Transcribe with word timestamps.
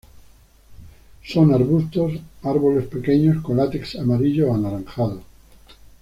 Son 1.23 1.53
arbustos 1.53 2.13
a 2.41 2.49
árboles 2.49 2.87
pequeños, 2.87 3.43
con 3.43 3.55
látex 3.57 3.95
amarillo 3.97 4.49
o 4.49 4.55
anaranjado. 4.55 5.21